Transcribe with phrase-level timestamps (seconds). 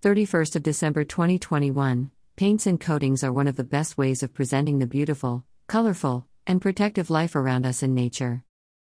[0.00, 2.12] 31st of December 2021.
[2.36, 6.62] Paints and coatings are one of the best ways of presenting the beautiful, colorful, and
[6.62, 8.44] protective life around us in nature.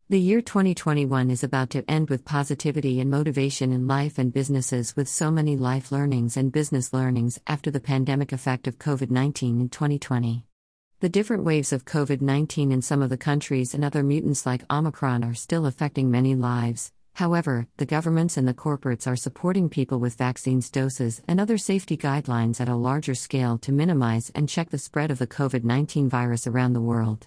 [0.09, 4.95] The year 2021 is about to end with positivity and motivation in life and businesses
[4.95, 9.61] with so many life learnings and business learnings after the pandemic effect of COVID 19
[9.61, 10.45] in 2020.
[11.01, 14.63] The different waves of COVID 19 in some of the countries and other mutants like
[14.71, 20.01] Omicron are still affecting many lives, However, the governments and the corporates are supporting people
[20.01, 24.71] with vaccines doses and other safety guidelines at a larger scale to minimize and check
[24.71, 27.27] the spread of the COVID 19 virus around the world.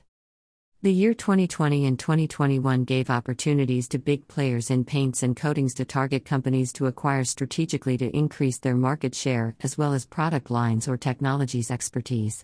[0.84, 5.86] The year 2020 and 2021 gave opportunities to big players in paints and coatings to
[5.86, 10.90] target companies to acquire strategically to increase their market share as well as product lines
[10.90, 12.44] or technologies expertise.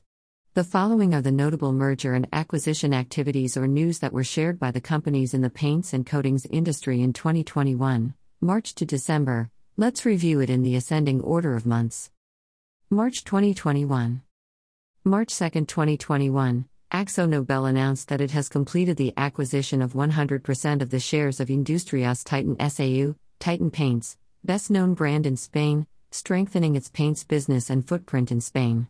[0.55, 4.71] The following are the notable merger and acquisition activities or news that were shared by
[4.71, 9.51] the companies in the paints and coatings industry in 2021, March to December.
[9.77, 12.09] Let's review it in the ascending order of months.
[12.89, 14.23] March 2021.
[15.03, 20.89] March 2, 2021, Akzo Nobel announced that it has completed the acquisition of 100% of
[20.89, 26.89] the shares of Industrias Titan SAU, Titan Paints, best known brand in Spain, strengthening its
[26.89, 28.87] paints business and footprint in Spain.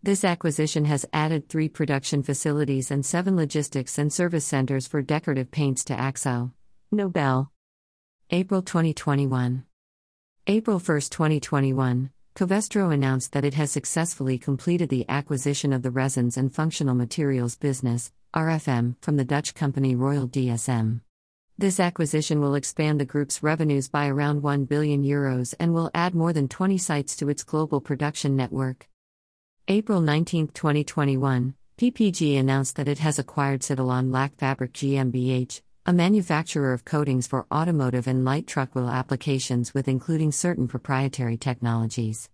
[0.00, 5.50] This acquisition has added three production facilities and seven logistics and service centers for decorative
[5.50, 6.52] paints to Akzo.
[6.92, 7.50] Nobel.
[8.30, 9.64] April 2021.
[10.46, 16.36] April 1, 2021, Covestro announced that it has successfully completed the acquisition of the resins
[16.36, 21.00] and functional materials business, RFM, from the Dutch company Royal DSM.
[21.58, 26.14] This acquisition will expand the group's revenues by around 1 billion euros and will add
[26.14, 28.88] more than 20 sites to its global production network.
[29.70, 36.86] April 19, 2021, PPG announced that it has acquired Cetelon Lackfabrik GmbH, a manufacturer of
[36.86, 42.30] coatings for automotive and light truck wheel applications with including certain proprietary technologies.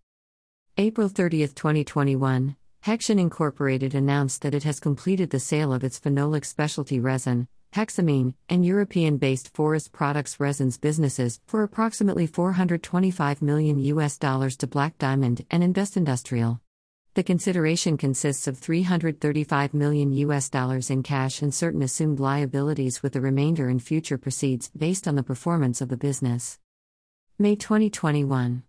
[0.78, 2.54] April 30, 2021,
[2.86, 8.34] Hexion Incorporated announced that it has completed the sale of its phenolic specialty resin, hexamine,
[8.48, 14.96] and European based forest products resins businesses for approximately 425 million US dollars to Black
[14.98, 16.60] Diamond and Investindustrial.
[17.14, 23.12] The consideration consists of 335 million US dollars in cash and certain assumed liabilities with
[23.12, 26.58] the remainder in future proceeds based on the performance of the business.
[27.38, 28.64] May 2021.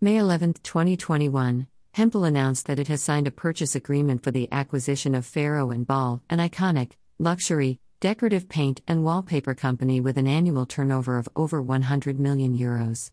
[0.00, 5.14] May 11, 2021, Hempel announced that it has signed a purchase agreement for the acquisition
[5.14, 10.64] of Farrow and Ball, an iconic, luxury, decorative paint and wallpaper company with an annual
[10.64, 13.10] turnover of over 100 million euros.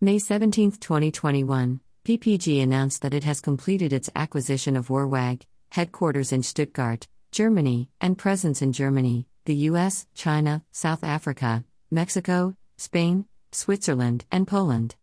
[0.00, 6.44] May 17, 2021, PPG announced that it has completed its acquisition of Wörwag, headquarters in
[6.44, 14.46] Stuttgart, Germany, and presence in Germany, the US, China, South Africa, Mexico, Spain, Switzerland, and
[14.46, 14.94] Poland.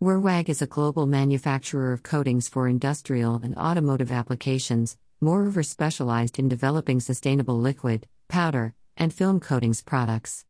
[0.00, 6.48] Wörwag is a global manufacturer of coatings for industrial and automotive applications, moreover specialized in
[6.48, 10.44] developing sustainable liquid, powder, and film coatings products.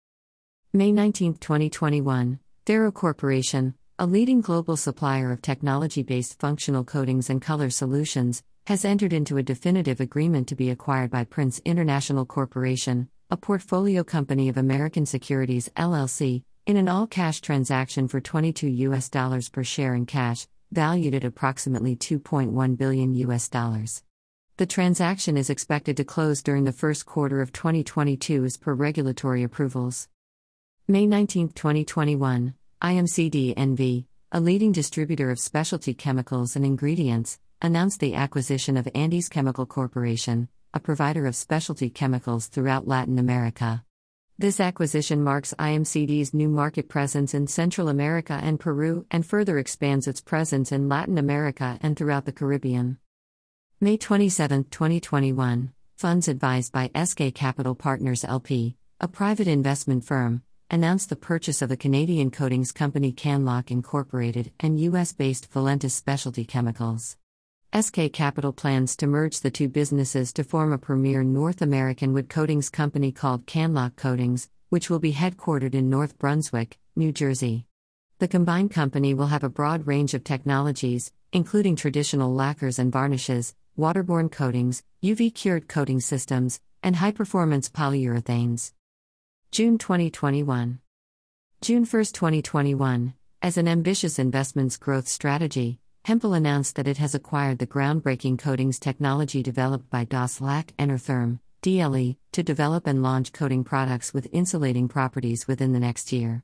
[0.70, 7.40] May 19, 2021, Ferro Corporation, a leading global supplier of technology based functional coatings and
[7.40, 13.08] color solutions, has entered into a definitive agreement to be acquired by Prince International Corporation,
[13.30, 19.08] a portfolio company of American Securities LLC, in an all cash transaction for 22 US
[19.08, 24.02] dollars per share in cash, valued at approximately 2.1 billion US dollars.
[24.56, 29.44] The transaction is expected to close during the first quarter of 2022 as per regulatory
[29.44, 30.08] approvals.
[30.88, 32.54] May 19, 2021.
[32.84, 39.30] IMCD NV, a leading distributor of specialty chemicals and ingredients, announced the acquisition of Andes
[39.30, 43.82] Chemical Corporation, a provider of specialty chemicals throughout Latin America.
[44.36, 50.06] This acquisition marks IMCD's new market presence in Central America and Peru and further expands
[50.06, 52.98] its presence in Latin America and throughout the Caribbean.
[53.80, 61.08] May 27, 2021, funds advised by SK Capital Partners LP, a private investment firm, announced
[61.08, 67.16] the purchase of the Canadian coatings company Canlak Incorporated and US based Valentus Specialty Chemicals.
[67.78, 72.28] SK Capital plans to merge the two businesses to form a premier North American wood
[72.28, 77.66] coatings company called Canlak Coatings, which will be headquartered in North Brunswick, New Jersey.
[78.20, 83.54] The combined company will have a broad range of technologies, including traditional lacquers and varnishes,
[83.76, 88.72] waterborne coatings, UV cured coating systems, and high performance polyurethanes.
[89.54, 90.80] June 2021.
[91.60, 97.60] June 1, 2021, as an ambitious investments growth strategy, Hempel announced that it has acquired
[97.60, 103.62] the groundbreaking coatings technology developed by Das Lac Enertherm, DLE, to develop and launch coating
[103.62, 106.42] products with insulating properties within the next year.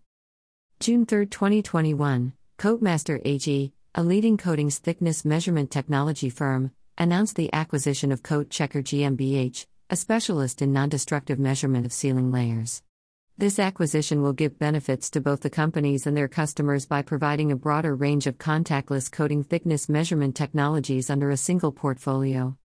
[0.79, 8.13] June 3, 2021, Coatmaster AG, a leading coatings thickness measurement technology firm, announced the acquisition
[8.13, 12.85] of Coat Checker GmbH, a specialist in non destructive measurement of sealing layers.
[13.41, 17.57] This acquisition will give benefits to both the companies and their customers by providing a
[17.57, 22.59] broader range of contactless coating thickness measurement technologies under a single portfolio.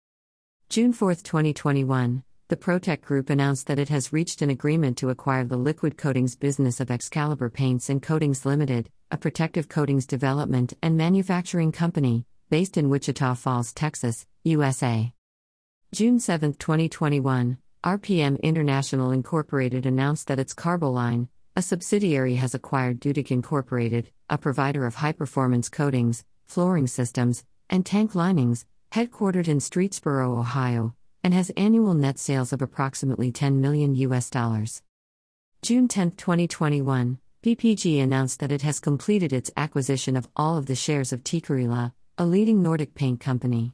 [0.69, 5.43] June 4, 2021, the Protec Group announced that it has reached an agreement to acquire
[5.43, 10.97] the liquid coatings business of Excalibur Paints and Coatings Limited, a protective coatings development and
[10.97, 15.13] manufacturing company based in Wichita Falls, Texas, USA.
[15.93, 21.27] June 7, 2021, RPM International Incorporated announced that its Carboline,
[21.57, 27.85] a subsidiary, has acquired Dudick Incorporated, a provider of high performance coatings, flooring systems, and
[27.85, 30.95] tank linings, headquartered in Streetsboro, Ohio,
[31.25, 34.81] and has annual net sales of approximately 10 million US dollars.
[35.61, 40.75] June 10, 2021, PPG announced that it has completed its acquisition of all of the
[40.75, 43.73] shares of Tikkurila, a leading Nordic paint company.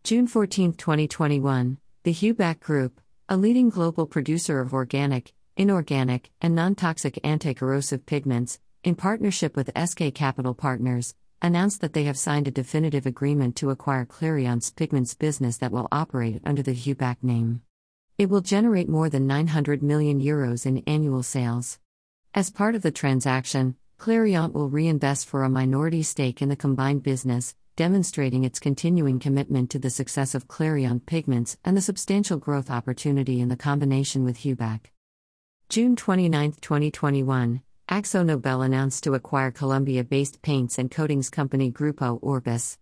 [0.04, 6.76] June 14, 2021, the Heubach Group, a leading global producer of organic, inorganic, and non
[6.76, 11.16] toxic anti corrosive pigments, in partnership with SK Capital Partners,
[11.46, 15.88] announced that they have signed a definitive agreement to acquire Clariant's pigments business that will
[15.92, 17.62] operate under the Heubach name.
[18.18, 21.80] It will generate more than 900 million euros in annual sales.
[22.34, 27.04] As part of the transaction, Clariant will reinvest for a minority stake in the combined
[27.04, 32.72] business, demonstrating its continuing commitment to the success of Clariant Pigments and the substantial growth
[32.72, 34.86] opportunity in the combination with Heubach.
[35.70, 42.80] June 29, 2021, AkzoNobel announced to acquire Colombia based paints and coatings company Grupo Orbis.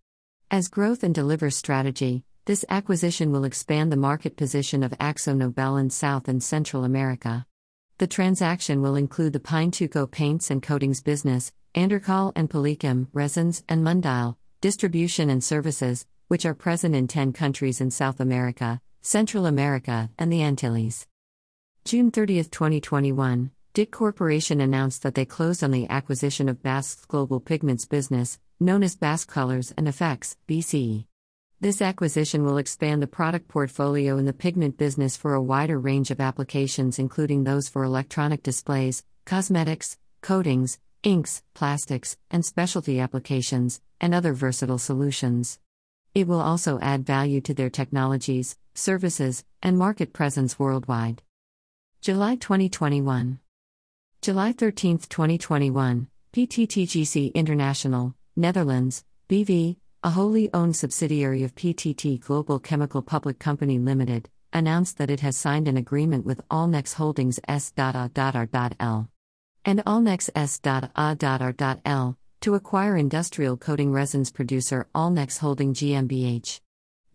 [0.49, 5.89] As growth and deliver strategy, this acquisition will expand the market position of AkzoNobel in
[5.89, 7.45] South and Central America.
[7.97, 13.83] The transaction will include the Pintuco paints and coatings business, Andercol and Polychem resins and
[13.83, 20.09] Mundial distribution and services, which are present in 10 countries in South America, Central America,
[20.17, 21.05] and the Antilles.
[21.83, 27.39] June 30, 2021, DIC Corporation announced that they closed on the acquisition of BASF's global
[27.39, 31.07] pigments business, known as BASF Colors and Effects, BCE.
[31.59, 36.11] This acquisition will expand the product portfolio in the pigment business for a wider range
[36.11, 44.13] of applications, including those for electronic displays, cosmetics, coatings, inks, plastics, and specialty applications, and
[44.13, 45.57] other versatile solutions.
[46.13, 51.23] It will also add value to their technologies, services, and market presence worldwide.
[52.01, 53.39] July 2021.
[54.23, 63.01] July 13, 2021, PTTGC International, Netherlands, BV, a wholly owned subsidiary of PTT Global Chemical
[63.01, 69.09] Public Company Limited, announced that it has signed an agreement with Allnex Holdings S.A.R.L.
[69.65, 72.17] and Allnex S.A.R.L.
[72.39, 76.61] to acquire industrial coating resins producer Allnex Holding GmbH.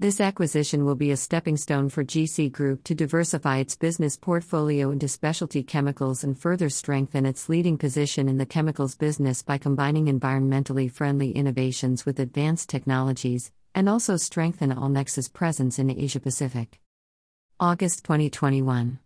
[0.01, 4.93] This acquisition will be a stepping stone for GC Group to diversify its business portfolio
[4.93, 10.07] into specialty chemicals and further strengthen its leading position in the chemicals business by combining
[10.07, 16.79] environmentally friendly innovations with advanced technologies, and also strengthen Allnex's presence in Asia Pacific.
[17.59, 19.01] August 2021.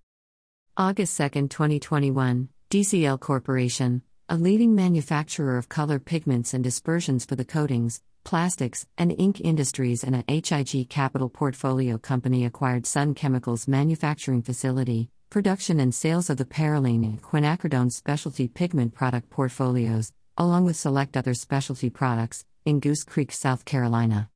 [0.77, 7.47] August 2, 2021, DCL Corporation, a leading manufacturer of color pigments and dispersions for the
[7.47, 14.43] coatings, plastics, and ink industries and a HIG Capital portfolio company acquired Sun Chemicals manufacturing
[14.43, 20.77] facility, production and sales of the perylene and quinacridone specialty pigment product portfolios, along with
[20.77, 24.31] select other specialty products, in Goose Creek, South Carolina.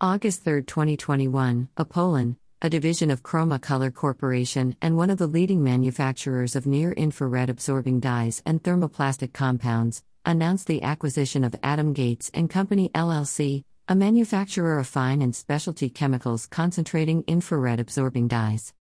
[0.00, 5.62] August 3, 2021, Epolin, a division of Chroma Color Corporation and one of the leading
[5.62, 12.30] manufacturers of near infrared absorbing dyes and thermoplastic compounds, announced the acquisition of Adam Gates
[12.32, 18.72] and Company LLC, a manufacturer of fine and specialty chemicals concentrating infrared absorbing dyes.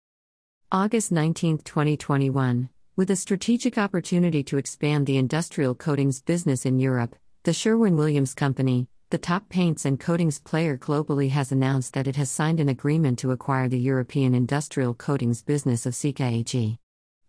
[0.71, 7.15] August 19, 2021, with a strategic opportunity to expand the industrial coatings business in Europe,
[7.43, 12.15] the Sherwin Williams Company, the top paints and coatings player globally, has announced that it
[12.15, 16.79] has signed an agreement to acquire the European industrial coatings business of Sika AG.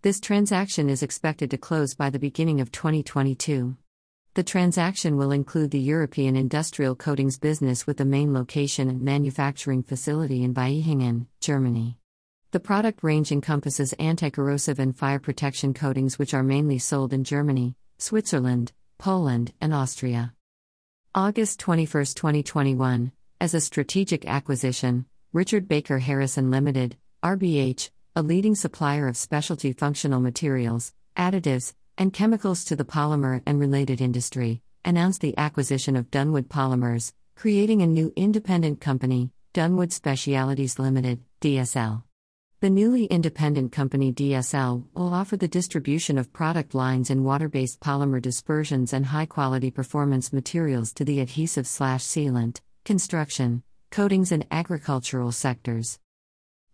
[0.03, 3.77] This transaction is expected to close by the beginning of 2022.
[4.35, 9.85] The transaction will include the European industrial coatings business with the main location and manufacturing
[9.85, 11.99] facility in Vaihingen, Germany.
[12.51, 17.23] The product range encompasses anti corrosive and fire protection coatings, which are mainly sold in
[17.23, 20.35] Germany, Switzerland, Poland, and Austria.
[21.15, 29.07] August 21, 2021, as a strategic acquisition, Richard Baker Harrison Limited, RBH, a leading supplier
[29.07, 35.37] of specialty functional materials, additives, and chemicals to the polymer and related industry, announced the
[35.39, 42.03] acquisition of Dunwood Polymers, creating a new independent company, Dunwood Specialities Limited, DSL.
[42.61, 47.81] The newly independent company DSL will offer the distribution of product lines in water based
[47.81, 54.47] polymer dispersions and high quality performance materials to the adhesive slash sealant, construction, coatings, and
[54.51, 55.99] agricultural sectors.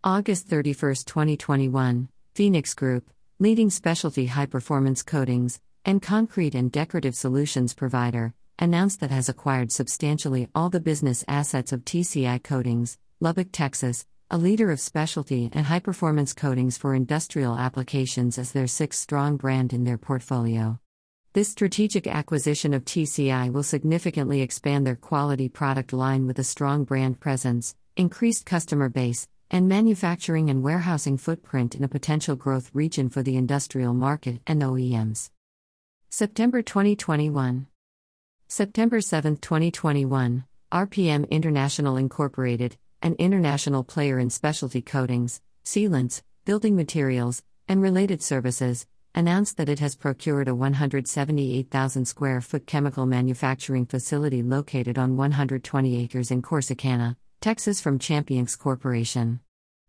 [0.04, 3.10] August 31, 2021, Phoenix Group,
[3.42, 9.72] leading specialty high performance coatings and concrete and decorative solutions provider, announced that has acquired
[9.72, 15.64] substantially all the business assets of TCI Coatings, Lubbock, Texas, a leader of specialty and
[15.64, 20.78] high performance coatings for industrial applications as their sixth strong brand in their portfolio.
[21.32, 26.84] This strategic acquisition of TCI will significantly expand their quality product line with a strong
[26.84, 33.08] brand presence, increased customer base, and manufacturing and warehousing footprint in a potential growth region
[33.08, 35.30] for the industrial market and OEMs.
[36.08, 37.66] September 2021.
[38.46, 47.42] September 7, 2021, RPM International Incorporated, an international player in specialty coatings, sealants, building materials,
[47.68, 54.42] and related services, announced that it has procured a 178,000 square foot chemical manufacturing facility
[54.42, 59.40] located on 120 acres in Corsicana, Texas from Championx Corporation.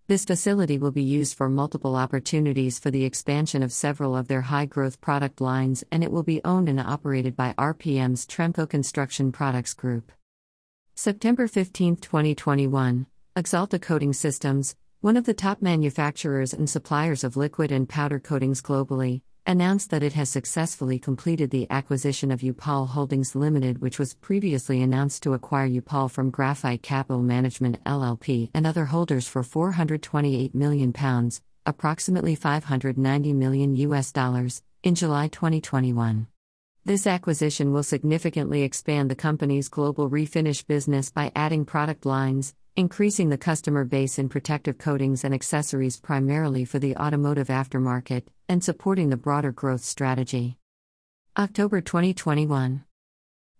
[0.07, 4.43] This facility will be used for multiple opportunities for the expansion of several of their
[4.43, 9.33] high growth product lines, and it will be owned and operated by RPM's Tremco Construction
[9.33, 10.13] Products Group.
[10.95, 13.05] September 15, 2021,
[13.35, 18.61] Axalta Coating Systems, one of the top manufacturers and suppliers of liquid and powder coatings
[18.61, 24.13] globally, announced that it has successfully completed the acquisition of U-POL Holdings Limited, which was
[24.13, 30.53] previously announced to acquire U-POL from Graphite Capital Management LLP and other holders for 428
[30.53, 36.27] million pounds, approximately 590 million US dollars, in July 2021.
[36.83, 43.29] This acquisition will significantly expand the company's global refinish business by adding product lines, increasing
[43.29, 49.09] the customer base in protective coatings and accessories primarily for the automotive aftermarket, and supporting
[49.09, 50.57] the broader growth strategy.
[51.37, 52.83] October 2021.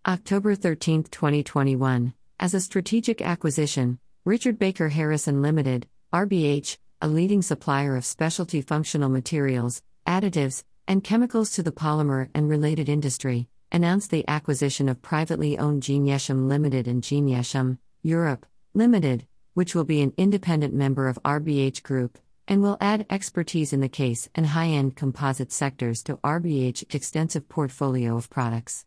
[0.08, 7.96] October 13, 2021, as a strategic acquisition, Richard Baker Harrison Limited, RBH, a leading supplier
[7.96, 14.28] of specialty functional materials, additives, and chemicals to the polymer and related industry, announced the
[14.28, 20.74] acquisition of privately owned Genesham Limited and Genesham, Europe, Limited, which will be an independent
[20.74, 25.52] member of RBH Group, and will add expertise in the case and high end composite
[25.52, 28.86] sectors to RBH's extensive portfolio of products.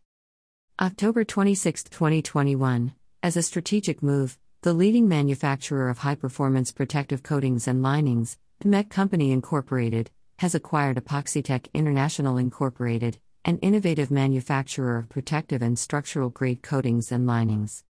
[0.80, 7.68] October 26, 2021, as a strategic move, the leading manufacturer of high performance protective coatings
[7.68, 15.60] and linings, Met Company Incorporated, has acquired EpoxyTech International Incorporated, an innovative manufacturer of protective
[15.60, 17.84] and structural grade coatings and linings.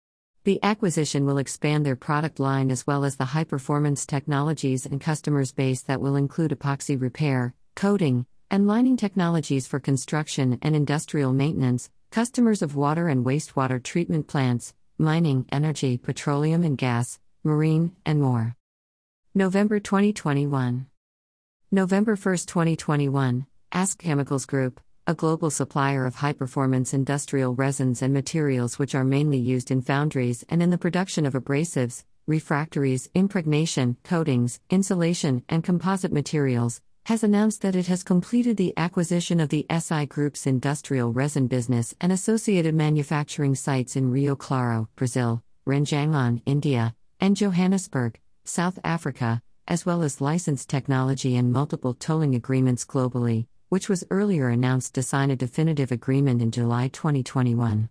[0.45, 5.01] The acquisition will expand their product line as well as the high performance technologies and
[5.01, 11.33] customers base that will include epoxy repair, coating, and lining technologies for construction and industrial
[11.33, 18.21] maintenance, customers of water and wastewater treatment plants, mining, energy, petroleum and gas, marine, and
[18.21, 18.57] more.
[19.37, 20.87] November 2021.
[21.71, 28.15] November 1, 2021, Ask Chemicals Group, a global supplier of high performance industrial resins and
[28.15, 33.97] materials which are mainly used in foundries and in the production of abrasives, refractories, impregnation,
[34.05, 39.67] coatings, insulation, and composite materials, has announced that it has completed the acquisition of the
[39.77, 46.95] SI Group's industrial resin business and associated manufacturing sites in Rio Claro, Brazil, Ranjangaon, India,
[47.19, 53.89] and Johannesburg, South Africa, as well as licensed technology and multiple tolling agreements globally, which
[53.89, 57.89] was earlier announced to sign a definitive agreement in July 2021.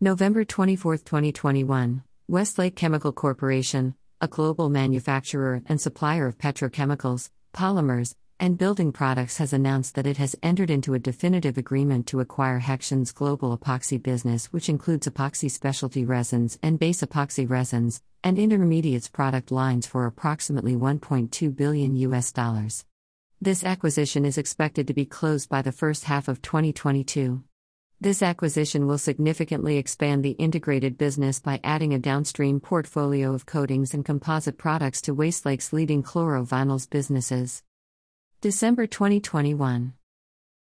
[0.00, 8.56] November 24, 2021, Westlake Chemical Corporation, a global manufacturer and supplier of petrochemicals, polymers, and
[8.56, 13.10] building products, has announced that it has entered into a definitive agreement to acquire Hexion's
[13.10, 19.50] global epoxy business, which includes epoxy specialty resins and base epoxy resins and intermediates product
[19.50, 22.84] lines for approximately 1.2 billion US dollars.
[23.42, 27.42] This acquisition is expected to be closed by the first half of 2022.
[28.00, 33.94] This acquisition will significantly expand the integrated business by adding a downstream portfolio of coatings
[33.94, 37.64] and composite products to Westlake's leading chlorovinyls businesses.
[38.40, 39.94] December 2021.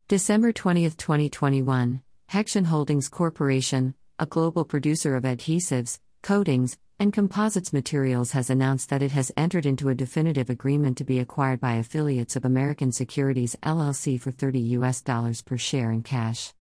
[0.09, 8.31] December 20, 2021, Hexion Holdings Corporation, a global producer of adhesives, coatings, and composites materials
[8.31, 12.35] has announced that it has entered into a definitive agreement to be acquired by affiliates
[12.35, 16.53] of American Securities LLC for 30 US dollars per share in cash.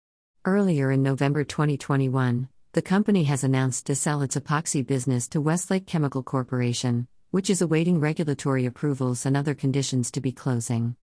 [0.45, 5.87] Earlier in November 2021, the company has announced to sell its epoxy business to Westlake
[5.87, 10.97] Chemical Corporation, which is awaiting regulatory approvals and other conditions to be closing.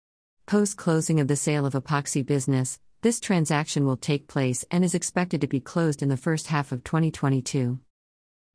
[0.48, 4.96] Post closing of the sale of epoxy business, this transaction will take place and is
[4.96, 7.80] expected to be closed in the first half of 2022.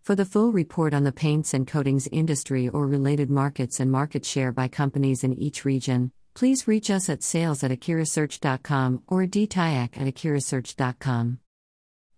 [0.00, 4.24] For the full report on the paints and coatings industry or related markets and market
[4.24, 10.00] share by companies in each region, please reach us at sales at akirasearch.com or dtayak
[10.00, 11.40] at akirasearch.com.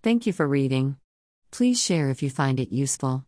[0.04, 0.98] Thank you for reading.
[1.56, 3.24] Please share if you find it useful.